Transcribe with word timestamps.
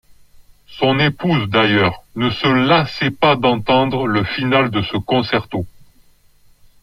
Son 0.65 0.97
épouse, 0.99 1.47
d'ailleurs, 1.49 2.01
ne 2.15 2.31
se 2.31 2.47
lassait 2.47 3.11
pas 3.11 3.35
d'entendre 3.35 4.07
le 4.07 4.23
finale 4.23 4.71
de 4.71 4.81
ce 4.81 4.97
concerto. 4.97 5.63